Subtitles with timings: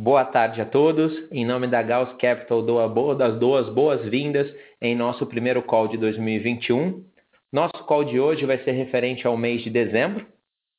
[0.00, 1.12] Boa tarde a todos.
[1.28, 4.48] Em nome da Gauss Capital, dou das duas boas-vindas
[4.80, 7.04] em nosso primeiro call de 2021.
[7.52, 10.24] Nosso call de hoje vai ser referente ao mês de dezembro.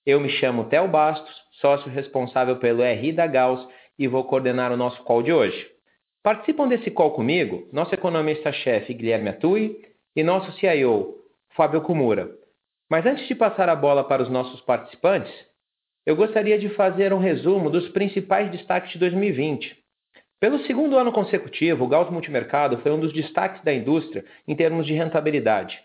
[0.05, 3.67] Eu me chamo Theo Bastos, sócio responsável pelo RI da Gauss
[3.99, 5.67] e vou coordenar o nosso call de hoje.
[6.23, 9.81] Participam desse call comigo nosso economista-chefe Guilherme Atui
[10.15, 11.15] e nosso CIO
[11.57, 12.29] Fábio Kumura.
[12.89, 15.48] Mas antes de passar a bola para os nossos participantes,
[16.09, 19.77] eu gostaria de fazer um resumo dos principais destaques de 2020.
[20.39, 24.87] Pelo segundo ano consecutivo, o Gauss Multimercado foi um dos destaques da indústria em termos
[24.87, 25.79] de rentabilidade.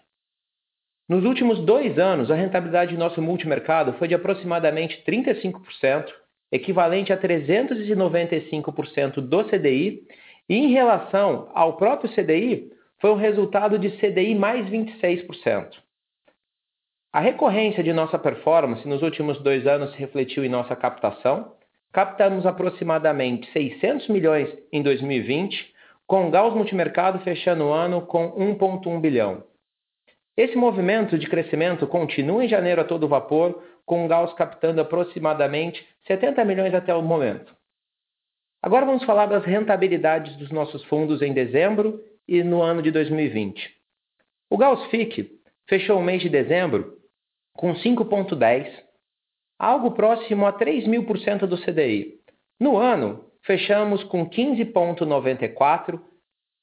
[1.06, 6.06] Nos últimos dois anos, a rentabilidade de nosso multimercado foi de aproximadamente 35%,
[6.50, 10.04] equivalente a 395% do CDI,
[10.48, 15.83] e em relação ao próprio CDI, foi um resultado de CDI mais 26%.
[17.14, 21.52] A recorrência de nossa performance nos últimos dois anos se refletiu em nossa captação.
[21.92, 25.72] Captamos aproximadamente 600 milhões em 2020,
[26.08, 29.44] com o Gauss Multimercado fechando o ano com 1,1 bilhão.
[30.36, 35.86] Esse movimento de crescimento continua em janeiro a todo vapor, com o Gauss captando aproximadamente
[36.08, 37.54] 70 milhões até o momento.
[38.60, 43.70] Agora vamos falar das rentabilidades dos nossos fundos em dezembro e no ano de 2020.
[44.50, 45.30] O Gauss FIC
[45.68, 46.93] fechou o mês de dezembro
[47.56, 48.70] com 5,10,
[49.58, 52.18] algo próximo a 3 mil por cento do CDI.
[52.60, 56.00] No ano, fechamos com 15,94,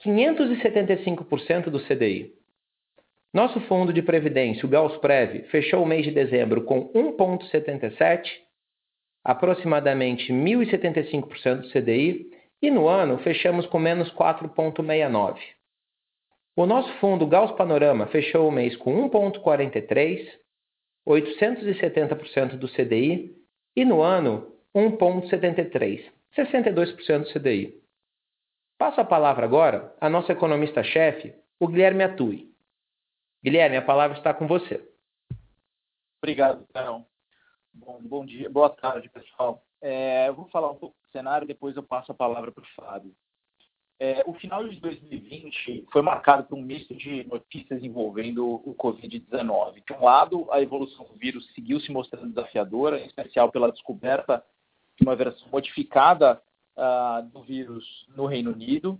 [0.03, 2.33] 575% do CDI.
[3.33, 8.30] Nosso fundo de previdência, o Gaussprev, fechou o mês de dezembro com 1,77,
[9.23, 12.30] aproximadamente 1.075% do CDI,
[12.61, 15.39] e no ano fechamos com menos 4,69.
[16.55, 20.41] O nosso fundo Gauss Panorama fechou o mês com 1,43,
[21.07, 23.35] 870% do CDI
[23.75, 27.81] e no ano 1,73, 62% do CDI.
[28.77, 32.52] Passo a palavra agora à nossa economista-chefe, o Guilherme Atui.
[33.43, 34.87] Guilherme, a palavra está com você.
[36.21, 37.05] Obrigado, Carol.
[37.73, 39.64] Bom, bom dia, boa tarde, pessoal.
[39.81, 42.67] É, eu vou falar um pouco do cenário, depois eu passo a palavra para o
[42.76, 43.15] Fábio.
[44.04, 49.84] É, o final de 2020 foi marcado por um misto de notícias envolvendo o Covid-19.
[49.86, 54.44] De um lado, a evolução do vírus seguiu se mostrando desafiadora, em especial pela descoberta
[54.98, 56.42] de uma versão modificada
[56.76, 59.00] uh, do vírus no Reino Unido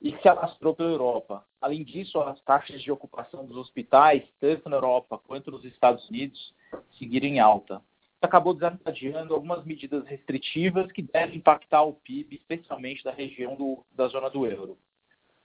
[0.00, 1.44] e que se alastrou pela Europa.
[1.60, 6.54] Além disso, as taxas de ocupação dos hospitais, tanto na Europa quanto nos Estados Unidos,
[6.98, 7.82] seguiram em alta
[8.20, 14.08] acabou desencadeando algumas medidas restritivas que devem impactar o PIB, especialmente da região do, da
[14.08, 14.76] zona do euro.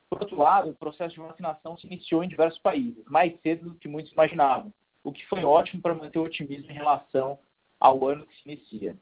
[0.10, 3.76] Por outro lado, o processo de vacinação se iniciou em diversos países, mais cedo do
[3.76, 4.74] que muitos imaginavam,
[5.04, 7.40] o que foi ótimo para manter o otimismo em relação
[7.80, 8.98] ao ano que se inicia.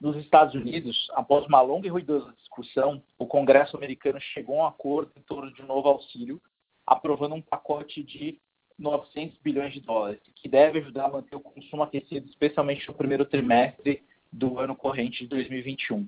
[0.00, 4.66] Nos Estados Unidos, após uma longa e ruidosa discussão, o Congresso americano chegou a um
[4.66, 6.40] acordo em torno de um novo auxílio,
[6.86, 8.38] aprovando um pacote de
[8.78, 13.24] 900 bilhões de dólares, que deve ajudar a manter o consumo aquecido, especialmente no primeiro
[13.24, 16.06] trimestre do ano corrente de 2021.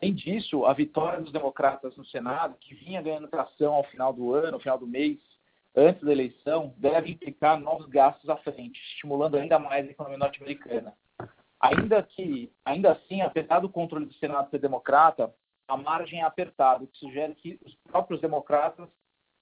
[0.00, 4.32] Além disso, a vitória dos democratas no Senado, que vinha ganhando tração ao final do
[4.32, 5.18] ano, ao final do mês,
[5.74, 10.94] antes da eleição, deve implicar novos gastos à frente, estimulando ainda mais a economia norte-americana.
[11.60, 15.34] Ainda que, ainda assim, apesar do controle do Senado ser democrata,
[15.66, 18.88] a margem é apertada, o que sugere que os próprios democratas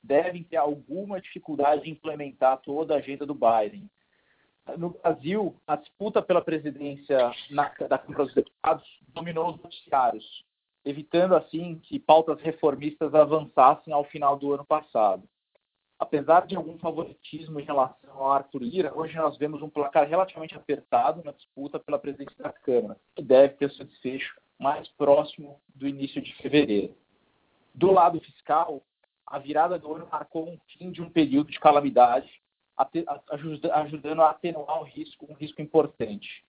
[0.07, 3.91] devem ter alguma dificuldade em implementar toda a agenda do Biden.
[4.79, 10.45] No Brasil, a disputa pela presidência na, da Câmara dos Deputados dominou os noticiários,
[10.85, 15.23] evitando assim que pautas reformistas avançassem ao final do ano passado.
[15.99, 20.55] Apesar de algum favoritismo em relação ao Arthur Lira, hoje nós vemos um placar relativamente
[20.55, 25.89] apertado na disputa pela presidência da Câmara, que deve ter seu desfecho mais próximo do
[25.89, 26.95] início de fevereiro.
[27.75, 28.83] Do lado fiscal,
[29.27, 32.31] a virada do ano marcou um fim de um período de calamidade,
[33.73, 36.45] ajudando a atenuar o risco, um risco importante.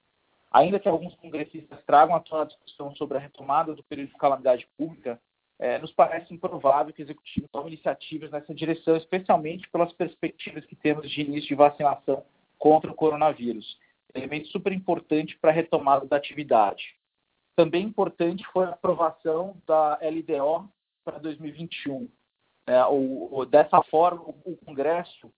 [0.51, 4.17] Ainda que alguns congressistas tragam à tona a discussão sobre a retomada do período de
[4.17, 5.19] calamidade pública,
[5.59, 10.75] é, nos parece improvável que o executivo tome iniciativas nessa direção, especialmente pelas perspectivas que
[10.75, 12.24] temos de início de vacinação
[12.59, 13.77] contra o coronavírus,
[14.13, 16.95] elemento super importante para a retomada da atividade.
[17.56, 20.69] Também importante foi a aprovação da LDO
[21.03, 22.07] para 2021,
[22.67, 25.31] é, dessa forma, o, o Congresso,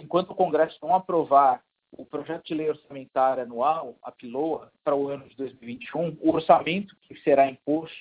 [0.00, 5.08] enquanto o Congresso não aprovar o projeto de lei orçamentária anual, a PILOA, para o
[5.08, 7.96] ano de 2021, o orçamento que será imposto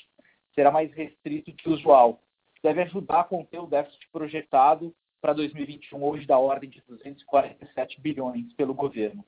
[0.54, 2.20] será mais restrito que o usual.
[2.64, 8.52] Deve ajudar a conter o déficit projetado para 2021, hoje da ordem de 247 bilhões
[8.54, 9.24] pelo governo.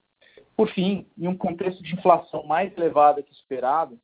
[0.55, 3.99] Por fim, em um contexto de inflação mais elevada que esperado,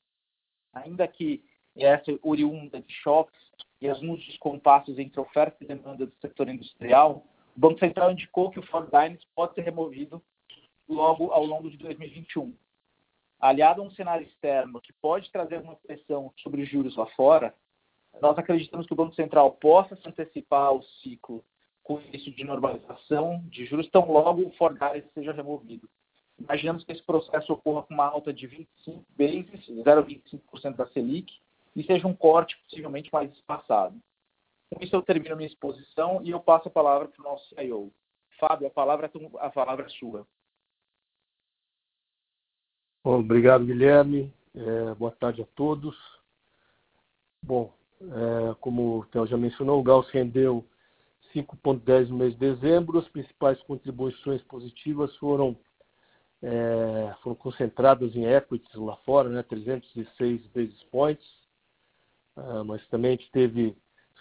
[0.73, 1.43] ainda que
[1.75, 3.39] essa oriunda de choques
[3.81, 7.25] e alguns descompassos entre oferta e demanda do setor industrial,
[7.55, 10.21] o Banco Central indicou que o Fordynes pode ser removido
[10.87, 12.53] logo ao longo de 2021.
[13.39, 17.53] Aliado a um cenário externo que pode trazer uma pressão sobre os juros lá fora,
[18.21, 21.43] nós acreditamos que o Banco Central possa se antecipar ao ciclo
[21.83, 25.87] com isso de normalização de juros tão logo o Fordynes seja removido.
[26.39, 31.31] Imaginamos que esse processo ocorra com uma alta de 25 bases, 0,25% da Selic,
[31.75, 33.99] e seja um corte possivelmente mais espaçado.
[34.73, 37.91] Com isso eu termino minha exposição e eu passo a palavra para o nosso CIO.
[38.39, 40.27] Fábio, a palavra, é a palavra é sua.
[43.03, 44.33] Bom, obrigado, Guilherme.
[44.53, 45.95] É, boa tarde a todos.
[47.41, 50.65] Bom, é, como o Theo já mencionou, o Gauss rendeu
[51.33, 52.97] 5,10 no mês de dezembro.
[52.97, 55.55] As principais contribuições positivas foram,
[56.41, 61.44] é, foram concentradas em equities lá fora, né, 306 basis points.
[62.35, 63.75] Uh, mas também a gente teve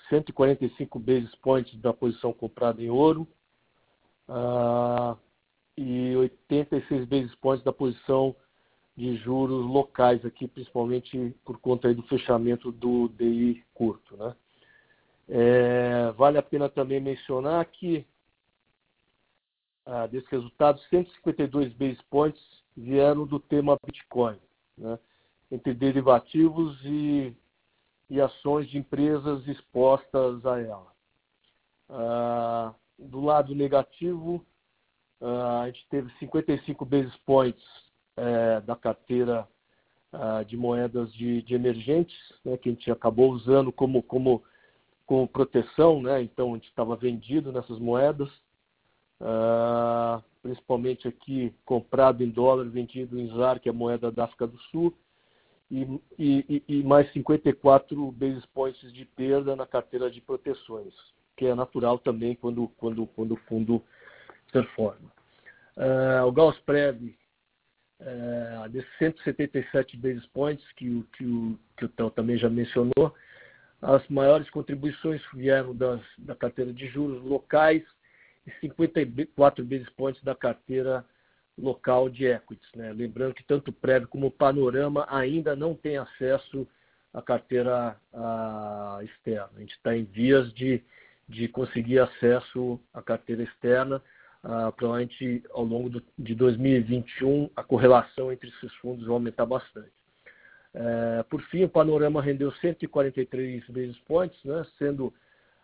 [0.08, 3.26] 145 basis points da posição comprada em ouro
[4.28, 5.18] uh,
[5.76, 8.34] e 86 basis points da posição
[8.96, 14.16] de juros locais aqui, principalmente por conta do fechamento do DI curto.
[14.16, 14.36] Né?
[15.28, 18.06] É, vale a pena também mencionar que
[19.86, 22.42] ah, desses resultados, 152 base points
[22.76, 24.38] vieram do tema Bitcoin,
[24.78, 24.98] né?
[25.50, 27.34] entre derivativos e,
[28.10, 30.92] e, ações de empresas expostas a ela.
[31.88, 34.44] Ah, do lado negativo,
[35.20, 37.64] ah, a gente teve 55 base points
[38.16, 39.48] é, da carteira
[40.12, 44.42] ah, de moedas de, de emergentes, né, que a gente acabou usando como, como,
[45.06, 48.30] como proteção, né, então a gente estava vendido nessas moedas,
[50.42, 54.58] principalmente aqui comprado em dólar, vendido em ZAR, que é a moeda da África do
[54.64, 54.94] Sul,
[55.74, 60.94] e, e, e, mais 54 basis points de perda na carteira de proteções,
[61.36, 63.82] que é natural também quando, quando, quando o fundo
[64.52, 65.12] performa.
[65.76, 67.14] Uh, o Gauss Prev
[68.00, 73.14] é, desses 177 basis points que, o, que, o, que o também já mencionou,
[73.80, 77.82] as maiores contribuições vieram das, da carteira de juros locais
[78.46, 81.04] e 54 basis points da carteira
[81.58, 82.70] local de equities.
[82.74, 82.92] Né?
[82.92, 86.66] Lembrando que tanto o prévio como o panorama ainda não tem acesso
[87.12, 89.50] à carteira a, externa.
[89.56, 90.82] A gente está em vias de,
[91.28, 94.02] de conseguir acesso à carteira externa
[94.44, 99.90] ah, provavelmente ao longo do, de 2021 a correlação entre esses fundos vai aumentar bastante.
[100.74, 105.14] É, por fim, o panorama rendeu 143 basis points, né, sendo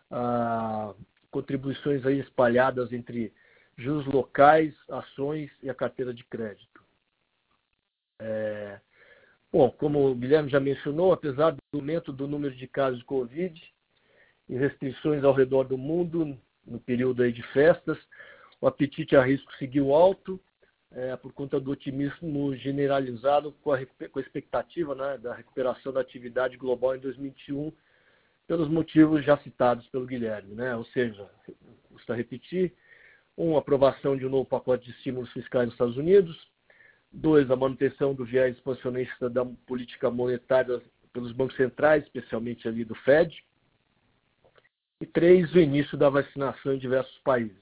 [0.09, 0.95] ah,
[1.29, 3.31] contribuições aí espalhadas entre
[3.81, 6.81] juros locais, ações e a carteira de crédito.
[8.19, 8.79] É,
[9.51, 13.61] bom, como o Guilherme já mencionou, apesar do aumento do número de casos de Covid
[14.47, 17.97] e restrições ao redor do mundo no período aí de festas,
[18.59, 20.39] o apetite a risco seguiu alto
[20.91, 26.01] é, por conta do otimismo generalizado com a, com a expectativa né, da recuperação da
[26.01, 27.71] atividade global em 2021,
[28.45, 30.53] pelos motivos já citados pelo Guilherme.
[30.53, 30.75] Né?
[30.75, 31.29] Ou seja,
[31.89, 32.73] custa repetir,
[33.41, 36.47] um, aprovação de um novo pacote de estímulos fiscais nos Estados Unidos,
[37.11, 42.95] dois, a manutenção do viés expansionista da política monetária pelos bancos centrais, especialmente ali do
[42.95, 43.43] Fed,
[45.01, 47.57] e três, o início da vacinação em diversos países.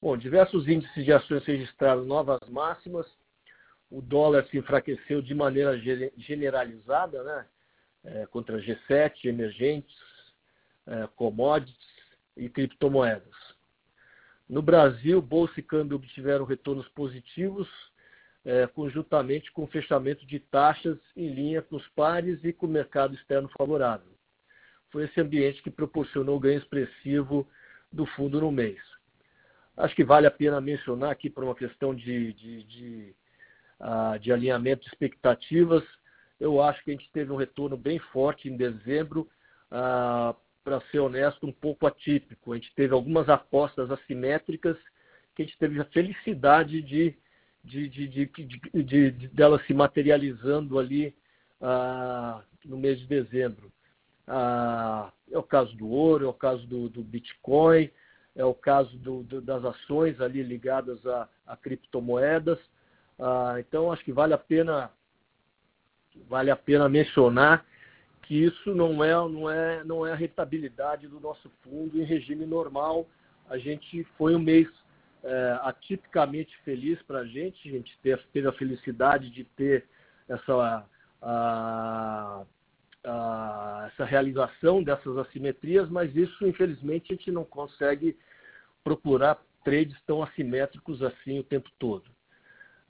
[0.00, 3.06] Bom, diversos índices de ações registraram novas máximas.
[3.90, 5.76] O dólar se enfraqueceu de maneira
[6.16, 7.46] generalizada, né?
[8.02, 9.94] É, contra G7, emergentes,
[10.86, 11.76] é, commodities
[12.34, 13.39] e criptomoedas.
[14.50, 17.68] No Brasil, bolsa e câmbio obtiveram retornos positivos,
[18.44, 22.68] é, conjuntamente com o fechamento de taxas em linha com os pares e com o
[22.68, 24.10] mercado externo favorável.
[24.90, 27.46] Foi esse ambiente que proporcionou ganho expressivo
[27.92, 28.80] do fundo no mês.
[29.76, 33.14] Acho que vale a pena mencionar aqui por uma questão de, de, de,
[33.78, 35.84] uh, de alinhamento de expectativas.
[36.40, 39.30] Eu acho que a gente teve um retorno bem forte em dezembro,
[39.70, 42.52] uh, para ser honesto, um pouco atípico.
[42.52, 44.76] A gente teve algumas apostas assimétricas
[45.34, 47.16] que a gente teve a felicidade de,
[47.64, 51.14] de, de, de, de, de dela se materializando ali
[51.60, 53.72] uh, no mês de dezembro.
[54.28, 57.90] Uh, é o caso do ouro, é o caso do, do Bitcoin,
[58.34, 62.58] é o caso do, do, das ações ali ligadas a, a criptomoedas.
[63.18, 64.90] Ah, então acho que vale a pena
[66.28, 67.64] vale a pena mencionar
[68.30, 72.46] que isso não é não é não é a rentabilidade do nosso fundo em regime
[72.46, 73.04] normal.
[73.48, 74.68] A gente foi um mês
[75.24, 77.68] é, atipicamente feliz para a gente.
[77.68, 79.84] A gente teve, a felicidade de ter
[80.28, 80.86] essa
[81.20, 82.44] a,
[83.88, 88.16] essa realização dessas assimetrias, mas isso, infelizmente, a gente não consegue
[88.84, 92.04] procurar trades tão assimétricos assim o tempo todo.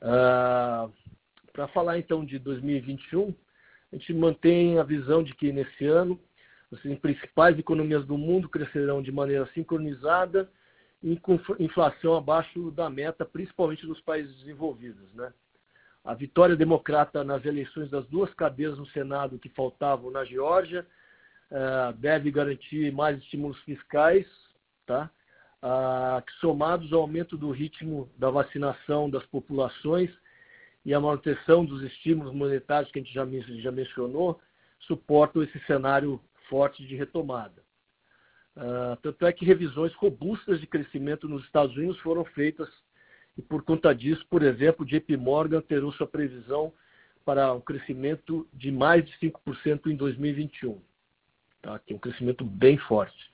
[0.03, 0.93] Uh,
[1.51, 3.35] Para falar então de 2021,
[3.93, 6.19] a gente mantém a visão de que nesse ano
[6.73, 10.49] as principais economias do mundo crescerão de maneira sincronizada
[11.03, 15.13] e com inflação abaixo da meta, principalmente nos países desenvolvidos.
[15.15, 15.33] Né?
[16.05, 20.87] A vitória democrata nas eleições das duas cadeiras no Senado que faltavam na Geórgia
[21.51, 24.27] uh, deve garantir mais estímulos fiscais,
[24.87, 25.11] tá?
[25.63, 30.11] Uh, que somados ao aumento do ritmo da vacinação das populações
[30.85, 33.27] e a manutenção dos estímulos monetários que a gente já,
[33.61, 34.41] já mencionou,
[34.81, 37.63] suportam esse cenário forte de retomada.
[38.57, 42.69] Uh, tanto é que revisões robustas de crescimento nos Estados Unidos foram feitas
[43.39, 46.73] e por conta disso, por exemplo, JP Morgan alterou sua previsão
[47.25, 50.81] para um crescimento de mais de 5% em 2021,
[51.63, 51.79] tá?
[51.79, 53.31] que é um crescimento bem forte.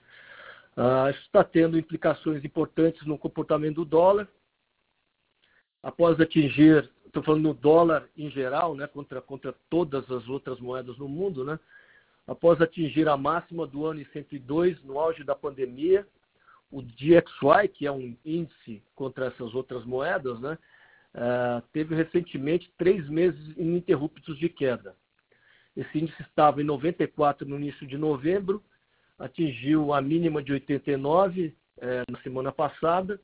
[0.76, 4.28] Uh, isso está tendo implicações importantes no comportamento do dólar.
[5.82, 10.96] Após atingir, estou falando no dólar em geral, né, contra, contra todas as outras moedas
[10.98, 11.58] no mundo, né,
[12.26, 16.06] após atingir a máxima do ano em 102, no auge da pandemia,
[16.70, 20.58] o DXY, que é um índice contra essas outras moedas, né,
[21.14, 24.94] uh, teve recentemente três meses ininterruptos de queda.
[25.76, 28.62] Esse índice estava em 94 no início de novembro,
[29.18, 33.20] atingiu a mínima de 89 é, na semana passada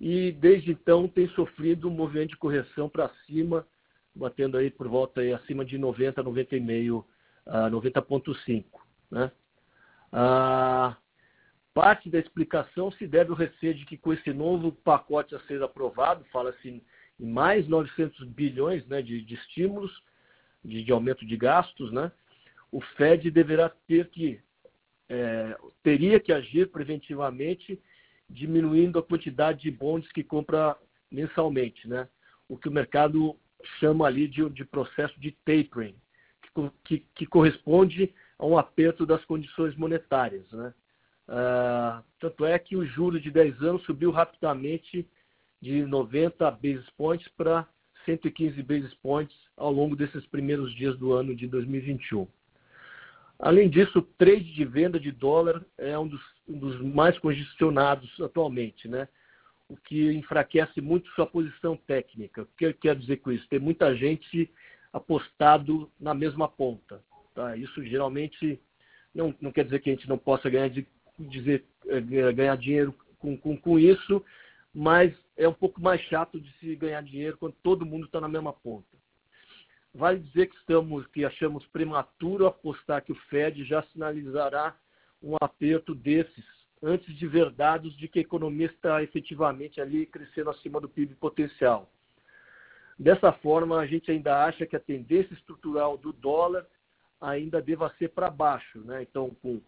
[0.00, 3.66] e desde então tem sofrido um movimento de correção para cima,
[4.14, 7.04] batendo aí por volta aí acima de 90, 90,5,
[7.46, 8.64] uh, 90,5.
[9.10, 9.30] Né?
[10.12, 10.96] Uh,
[11.74, 15.62] parte da explicação se deve ao receio de que com esse novo pacote a ser
[15.62, 16.82] aprovado, fala-se em
[17.26, 19.92] mais 900 bilhões né, de, de estímulos,
[20.64, 22.10] de, de aumento de gastos, né?
[22.72, 24.40] o Fed deverá ter que
[25.08, 27.80] é, teria que agir preventivamente,
[28.30, 30.76] diminuindo a quantidade de bonds que compra
[31.10, 32.08] mensalmente, né?
[32.48, 33.36] O que o mercado
[33.78, 35.94] chama ali de, de processo de tapering,
[36.42, 40.72] que, que, que, corresponde a um aperto das condições monetárias, né?
[41.28, 45.06] Ah, tanto é que o juro de 10 anos subiu rapidamente
[45.60, 47.68] de 90 basis points para
[48.04, 52.26] 115 basis points ao longo desses primeiros dias do ano de 2021.
[53.40, 58.20] Além disso, o trade de venda de dólar é um dos, um dos mais congestionados
[58.20, 59.08] atualmente, né?
[59.70, 62.42] o que enfraquece muito sua posição técnica.
[62.42, 63.48] O que eu quero dizer com isso?
[63.48, 64.50] Tem muita gente
[64.92, 67.00] apostado na mesma ponta.
[67.34, 67.56] Tá?
[67.56, 68.60] Isso geralmente
[69.14, 70.84] não, não quer dizer que a gente não possa ganhar, de,
[71.20, 72.00] dizer, eh,
[72.32, 74.24] ganhar dinheiro com, com, com isso,
[74.74, 78.28] mas é um pouco mais chato de se ganhar dinheiro quando todo mundo está na
[78.28, 78.98] mesma ponta.
[79.94, 84.76] Vale dizer que estamos, que achamos prematuro apostar que o Fed já sinalizará
[85.22, 86.44] um aperto desses
[86.82, 91.14] antes de ver dados de que a economia está efetivamente ali crescendo acima do PIB
[91.16, 91.90] potencial.
[92.98, 96.66] Dessa forma, a gente ainda acha que a tendência estrutural do dólar
[97.20, 99.02] ainda deva ser para baixo, né?
[99.02, 99.60] Então, com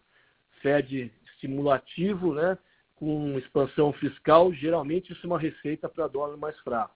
[0.61, 2.57] Fed estimulativo, né?
[2.95, 6.95] com expansão fiscal, geralmente isso é uma receita para dólar mais fraco.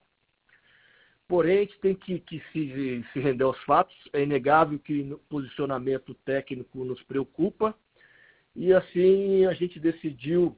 [1.27, 3.95] Porém, a gente tem que, que se, se, render aos fatos.
[4.13, 7.75] É inegável que o posicionamento técnico nos preocupa.
[8.55, 10.57] E assim a gente decidiu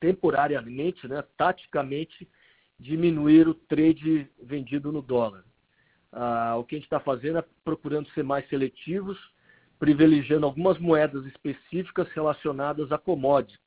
[0.00, 2.26] temporariamente, né, taticamente,
[2.78, 5.44] diminuir o trade vendido no dólar.
[6.10, 9.18] Ah, o que a gente está fazendo é procurando ser mais seletivos,
[9.78, 13.60] privilegiando algumas moedas específicas relacionadas a commodities.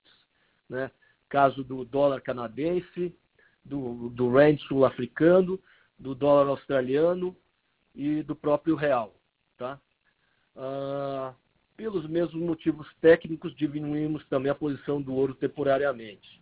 [0.68, 0.90] Né?
[1.30, 3.16] Caso do dólar canadense,
[3.64, 5.60] do, do rand sul-africano,
[5.98, 7.36] do dólar australiano
[7.96, 9.14] e do próprio real.
[9.58, 9.80] Tá?
[10.56, 11.34] Ah,
[11.76, 16.42] pelos mesmos motivos técnicos, diminuímos também a posição do ouro temporariamente.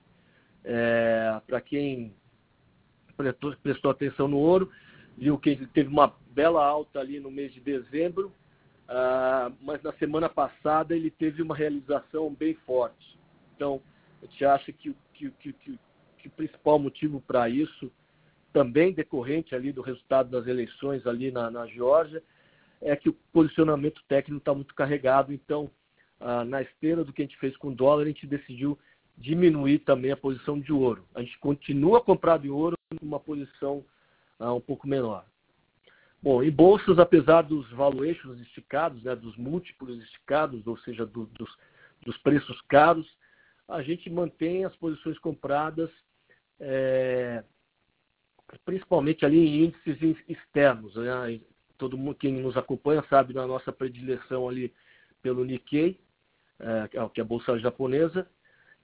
[0.64, 2.14] É, Para quem
[3.62, 4.72] prestou, atenção no ouro,
[5.18, 8.34] viu que ele teve uma bela alta ali no mês de dezembro,
[8.88, 13.18] ah, mas na semana passada ele teve uma realização bem forte.
[13.56, 13.82] Então,
[14.22, 17.92] a gente acha que, que, que, que o principal motivo para isso
[18.54, 22.24] também decorrente ali do resultado das eleições ali na, na Geórgia,
[22.82, 25.32] é que o posicionamento técnico está muito carregado.
[25.32, 25.70] Então,
[26.20, 28.78] ah, na esteira do que a gente fez com o dólar, a gente decidiu
[29.18, 31.06] diminuir também a posição de ouro.
[31.14, 33.84] A gente continua comprado em ouro uma posição
[34.40, 35.26] ah, um pouco menor.
[36.22, 41.50] Bom, em bolsas, apesar dos valuations esticados, né, dos múltiplos esticados, ou seja, do, dos,
[42.06, 43.08] dos preços caros,
[43.68, 45.90] a gente mantém as posições compradas
[46.60, 47.44] é,
[48.66, 50.96] principalmente ali em índices externos.
[50.96, 51.40] Né?
[51.78, 54.74] Todo mundo que nos acompanha sabe da nossa predileção ali
[55.22, 56.00] pelo Nikkei,
[56.60, 58.28] é, que é a bolsa japonesa,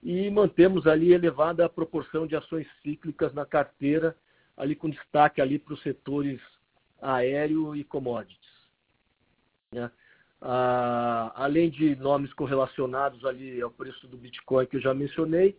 [0.01, 4.15] e mantemos ali elevada proporção de ações cíclicas na carteira,
[4.55, 6.41] ali com destaque ali para os setores
[7.01, 8.37] aéreo e commodities.
[9.71, 9.91] Né?
[10.41, 15.57] Ah, além de nomes correlacionados ali ao preço do Bitcoin que eu já mencionei,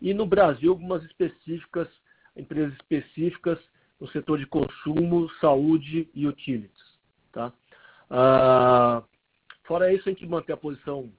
[0.00, 1.88] e no Brasil algumas específicas,
[2.36, 3.58] empresas específicas
[4.00, 6.82] no setor de consumo, saúde e utilities.
[7.32, 7.52] Tá?
[8.10, 9.02] Ah,
[9.64, 11.10] fora isso, a gente mantém a posição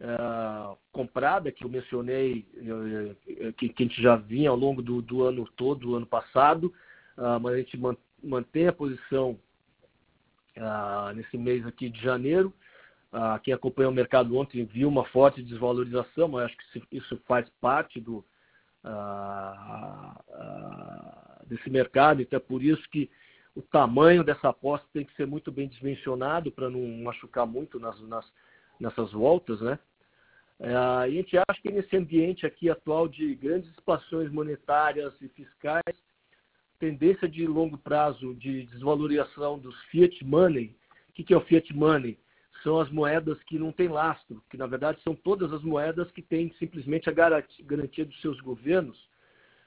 [0.00, 2.46] ah, comprada, que eu mencionei,
[3.58, 6.72] que, que, a gente já vinha ao longo do, do ano todo, do ano passado,
[7.16, 7.78] ah, mas a gente
[8.22, 9.38] mantém a posição
[11.14, 12.50] nesse mês aqui de janeiro.
[13.42, 18.00] Quem acompanhou o mercado ontem viu uma forte desvalorização, mas acho que isso faz parte
[18.00, 18.24] do,
[21.46, 23.10] desse mercado, então é por isso que
[23.54, 27.98] o tamanho dessa aposta tem que ser muito bem dimensionado para não machucar muito nas,
[28.02, 28.30] nas,
[28.78, 29.78] nessas voltas, né?
[30.58, 35.96] É, a gente acha que nesse ambiente aqui atual de grandes expansões monetárias e fiscais,
[36.78, 40.74] tendência de longo prazo de desvalorização dos fiat money.
[41.08, 42.18] O que é o fiat money?
[42.66, 46.20] São as moedas que não têm lastro, que na verdade são todas as moedas que
[46.20, 49.08] têm simplesmente a garantia dos seus governos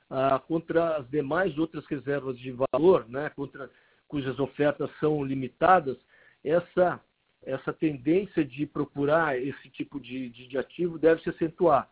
[0.09, 3.71] ah, contra as demais outras reservas de valor, né, contra,
[4.05, 5.97] cujas ofertas são limitadas.
[6.43, 6.99] Essa,
[7.41, 11.89] essa tendência de procurar esse tipo de, de, de ativo deve se acentuar.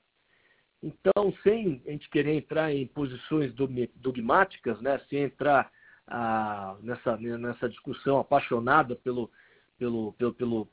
[0.84, 3.54] Então, sem a gente querer entrar em posições
[3.96, 5.72] dogmáticas, né, sem entrar
[6.06, 9.32] ah, nessa, nessa discussão apaixonada pelo,
[9.78, 10.68] pelo, pelo, pelo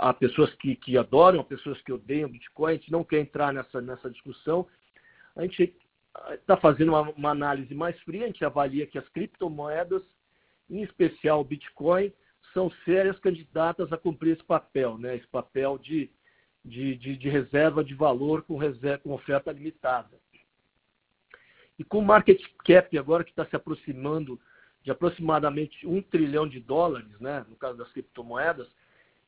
[0.00, 3.52] há pessoas que, que adoram, há pessoas que odeiam Bitcoin, a gente não quer entrar
[3.52, 4.66] nessa, nessa discussão.
[5.36, 5.74] A gente
[6.32, 10.02] está fazendo uma, uma, análise mais fria, a gente avalia que as criptomoedas,
[10.68, 12.12] em especial o Bitcoin,
[12.52, 15.16] são sérias candidatas a cumprir esse papel, né?
[15.16, 16.10] esse papel de
[16.68, 20.18] de, de, de reserva de valor com, reserva, com oferta limitada.
[21.78, 24.38] E com o market cap agora que está se aproximando
[24.82, 28.68] de aproximadamente um trilhão de dólares, né, no caso das criptomoedas,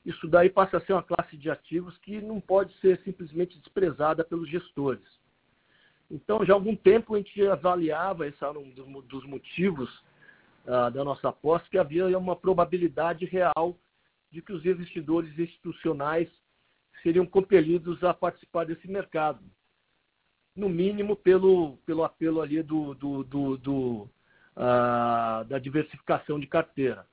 [0.04, 4.24] isso daí passa a ser uma classe de ativos que não pode ser simplesmente desprezada
[4.24, 5.04] pelos gestores.
[6.10, 8.70] Então, já há algum tempo a gente avaliava, esse era um
[9.02, 9.88] dos motivos
[10.64, 13.78] uh, da nossa aposta, que havia uma probabilidade real
[14.30, 16.28] de que os investidores institucionais
[17.02, 19.40] seriam compelidos a participar desse mercado.
[20.56, 24.10] No mínimo pelo, pelo apelo ali do, do, do, do
[24.56, 27.06] uh, da diversificação de carteira.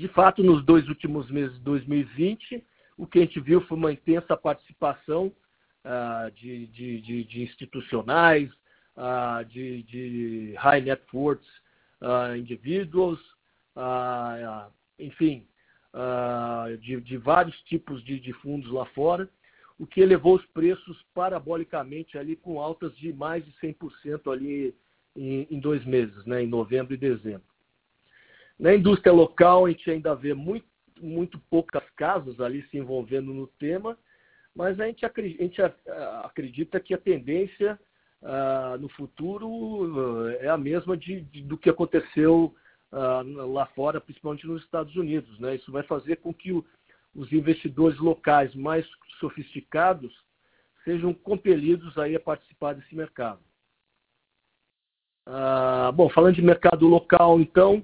[0.00, 2.64] De fato, nos dois últimos meses de 2020,
[2.96, 8.50] o que a gente viu foi uma intensa participação uh, de, de, de, de, institucionais,
[8.96, 11.44] uh, de, high net worth
[12.34, 13.20] individuals,
[14.98, 15.46] enfim,
[16.80, 19.28] de, vários tipos de, de, fundos lá fora,
[19.78, 24.74] o que elevou os preços parabolicamente ali com altas de mais de 100% ali
[25.14, 27.49] em, em, dois meses, né, em novembro e dezembro.
[28.60, 30.66] Na indústria local, a gente ainda vê muito,
[31.00, 33.96] muito poucas casas ali se envolvendo no tema,
[34.54, 37.80] mas a gente acredita, que a tendência
[38.20, 42.54] uh, no futuro uh, é a mesma de, de, do que aconteceu
[42.92, 45.40] uh, lá fora, principalmente nos Estados Unidos.
[45.40, 45.54] Né?
[45.54, 46.62] Isso vai fazer com que o,
[47.14, 48.86] os investidores locais mais
[49.20, 50.12] sofisticados
[50.84, 53.40] sejam compelidos aí a participar desse mercado.
[55.26, 57.82] Uh, bom, falando de mercado local, então,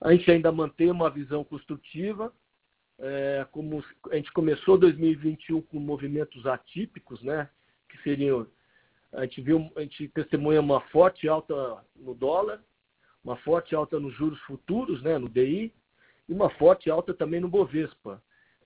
[0.00, 2.32] a gente ainda mantém uma visão construtiva.
[2.98, 7.48] É, como a gente começou 2021 com movimentos atípicos, né?
[7.88, 8.46] Que seriam
[9.12, 11.54] a gente viu, a gente testemunha uma forte alta
[11.96, 12.62] no dólar,
[13.24, 15.72] uma forte alta nos juros futuros, né, no DI,
[16.28, 18.22] e uma forte alta também no Bovespa,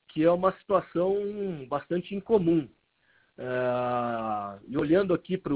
[0.08, 2.68] que é uma situação bastante incomum.
[3.38, 5.54] É, e olhando aqui para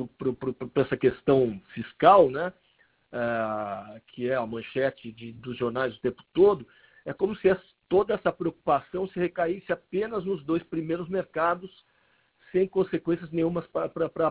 [0.77, 2.53] essa questão fiscal, né,
[3.13, 6.67] é, que é a manchete de, dos jornais o tempo todo,
[7.05, 7.49] é como se
[7.89, 11.71] toda essa preocupação se recaísse apenas nos dois primeiros mercados,
[12.53, 13.91] sem consequências nenhumas para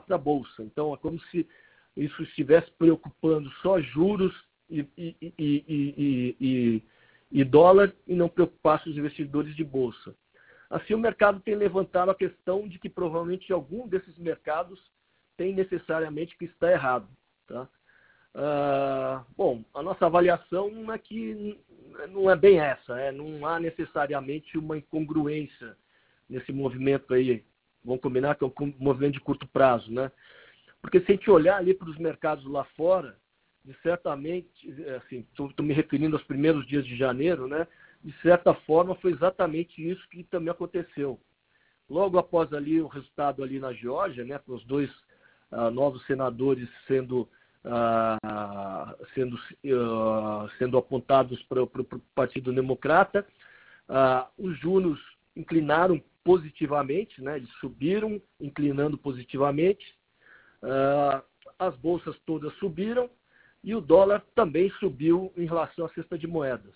[0.10, 0.64] a Bolsa.
[0.64, 1.48] Então, é como se
[1.96, 4.34] isso estivesse preocupando só juros
[4.70, 5.16] e, e,
[6.40, 6.84] e,
[7.32, 10.14] e, dólar e não preocupasse os investidores de bolsa.
[10.70, 14.80] Assim, o mercado tem levantado a questão de que provavelmente algum desses mercados
[15.38, 17.08] tem necessariamente que estar errado.
[17.48, 17.68] Tá?
[18.40, 21.60] Ah, bom, a nossa avaliação é que
[22.10, 25.76] não é bem essa, é, não há necessariamente uma incongruência
[26.30, 27.44] nesse movimento aí.
[27.84, 30.12] Vamos combinar que é um movimento de curto prazo, né?
[30.82, 33.18] Porque se a gente olhar ali para os mercados lá fora,
[33.82, 34.48] certamente,
[34.98, 37.68] assim, estou me referindo aos primeiros dias de janeiro, né?
[38.04, 41.20] de certa forma, foi exatamente isso que também aconteceu.
[41.90, 44.90] Logo após ali o resultado ali na Geórgia, né, com os dois
[45.52, 47.28] uh, novos senadores sendo,
[47.68, 51.68] uh, sendo, uh, sendo apontados para o
[52.16, 53.26] Partido Democrata,
[54.38, 55.00] os juros
[55.36, 59.96] inclinaram positivamente, né, eles subiram, inclinando positivamente,
[61.58, 63.10] as bolsas todas subiram
[63.64, 66.74] e o dólar também subiu em relação à cesta de moedas.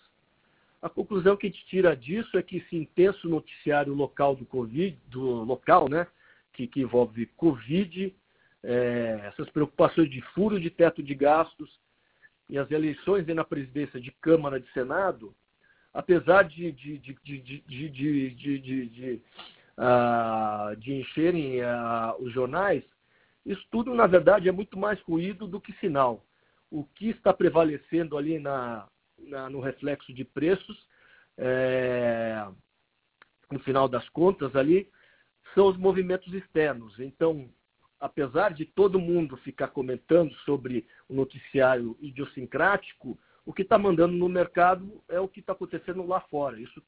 [0.81, 4.97] A conclusão que a gente tira disso é que esse intenso noticiário local do Covid,
[5.07, 6.07] do local, né,
[6.53, 8.15] que, que envolve Covid,
[8.63, 11.79] é, essas preocupações de furo de teto de gastos
[12.49, 15.33] e as eleições na presidência de Câmara e de Senado,
[15.93, 17.63] apesar de, de, de, de,
[19.77, 22.83] uh, encherem uh, os jornais,
[23.45, 26.23] isso tudo, na verdade, é muito mais ruído do que sinal.
[26.69, 30.85] O que está prevalecendo ali na, na, no reflexo de preços,
[31.37, 32.45] é,
[33.51, 34.87] no final das contas ali,
[35.55, 36.97] são os movimentos externos.
[36.99, 37.49] Então,
[38.01, 44.27] apesar de todo mundo ficar comentando sobre o noticiário idiosincrático, o que está mandando no
[44.27, 46.59] mercado é o que está acontecendo lá fora.
[46.59, 46.81] Isso,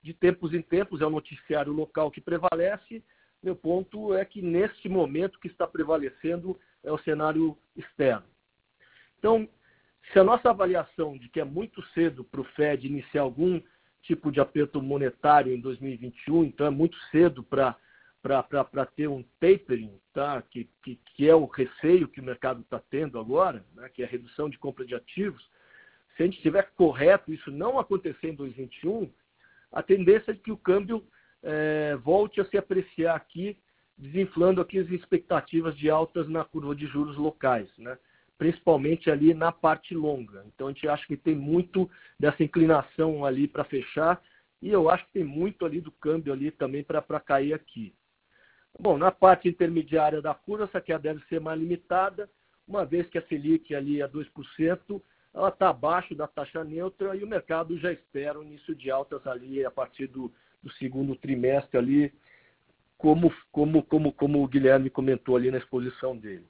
[0.00, 3.02] de tempos em tempos, é o noticiário local que prevalece.
[3.42, 8.26] Meu ponto é que, neste momento, o que está prevalecendo é o cenário externo.
[9.18, 9.48] Então,
[10.12, 13.60] se a nossa avaliação de que é muito cedo para o Fed iniciar algum
[14.02, 17.76] tipo de aperto monetário em 2021, então é muito cedo para
[18.96, 20.42] ter um tapering, tá?
[20.42, 23.88] que, que, que, é o receio que o mercado está tendo agora, né?
[23.88, 25.42] que é a redução de compra de ativos,
[26.16, 29.10] se a gente estiver correto, isso não acontecer em 2021,
[29.72, 31.04] a tendência é que o câmbio
[31.42, 33.56] é, volte a se apreciar aqui,
[33.96, 37.68] desinflando aqui as expectativas de altas na curva de juros locais.
[37.78, 37.96] Né?
[38.40, 40.42] principalmente ali na parte longa.
[40.46, 44.18] Então a gente acha que tem muito dessa inclinação ali para fechar
[44.62, 47.94] e eu acho que tem muito ali do câmbio ali também para cair aqui.
[48.78, 52.30] Bom, na parte intermediária da curva, essa aqui deve ser mais limitada,
[52.66, 55.02] uma vez que a Selic ali é 2%,
[55.34, 59.26] ela está abaixo da taxa neutra e o mercado já espera o início de altas
[59.26, 62.12] ali a partir do, do segundo trimestre ali,
[62.96, 66.46] como, como, como, como o Guilherme comentou ali na exposição dele.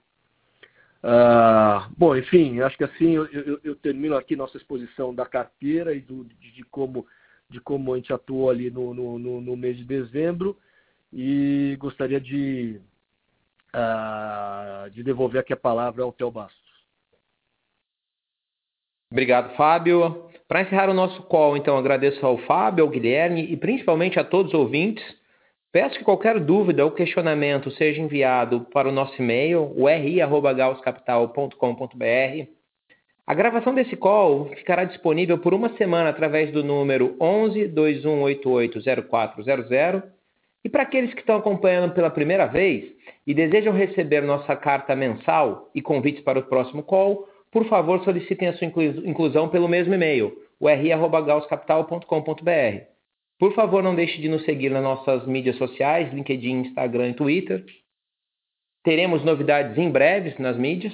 [1.02, 5.94] Ah, bom, enfim, acho que assim eu, eu, eu, termino aqui nossa exposição da carteira
[5.94, 7.06] e do, de, de, como,
[7.48, 10.58] de como a gente atuou ali no, no, no mês de dezembro
[11.12, 12.80] e gostaria de,
[13.74, 16.58] uh, de devolver aqui a palavra ao Theo Bastos.
[19.10, 20.30] Obrigado, Fábio.
[20.46, 24.52] Para encerrar o nosso call, então, agradeço ao Fábio, ao Guilherme e principalmente a todos
[24.52, 25.04] os ouvintes
[25.72, 32.48] Peço que qualquer dúvida ou questionamento seja enviado para o nosso e-mail, o ri.gauscapital.com.br.
[33.24, 40.02] A gravação desse call ficará disponível por uma semana através do número 11 2188 0400.
[40.64, 42.92] E para aqueles que estão acompanhando pela primeira vez
[43.26, 48.48] e desejam receber nossa carta mensal e convites para o próximo call, por favor solicitem
[48.48, 52.84] a sua inclusão pelo mesmo e-mail, o ri.gauscapital.com.br.
[53.38, 57.64] Por favor, não deixe de nos seguir nas nossas mídias sociais, LinkedIn, Instagram e Twitter.
[58.84, 60.92] Teremos novidades em breves nas mídias.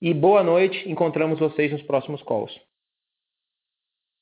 [0.00, 2.65] E boa noite, encontramos vocês nos próximos calls.